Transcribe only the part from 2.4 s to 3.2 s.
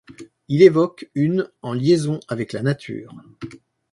la nature.